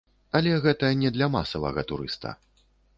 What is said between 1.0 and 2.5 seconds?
не для масавага турыста.